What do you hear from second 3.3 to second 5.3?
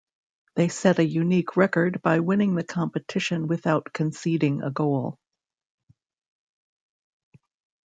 without conceding a goal.